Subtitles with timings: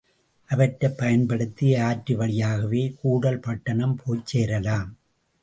[0.49, 4.91] அவற்றைப் பயன்படுத்தி ஆற்று வழியாகவே கூடல் பட்டணம் போய்ச் சேரலாம்.